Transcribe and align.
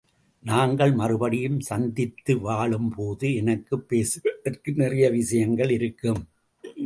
நாங்கள் 0.39 0.93
மறுபடியும் 0.93 1.59
சந்தித்து 1.59 2.39
வாழும் 2.39 2.89
போது 2.89 3.35
எனக்குப் 3.35 3.89
பேசுவதற்கு 3.89 4.71
நிறைய 4.71 5.09
விஷயங்கள் 5.09 5.69
இருக்கும். 5.69 6.27